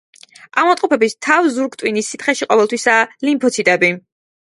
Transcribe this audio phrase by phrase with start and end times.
[0.59, 3.93] ავადმყოფების თავ-ზურგ-ტვინის სითხეში ყოველთვისაა ლიმფოციტები.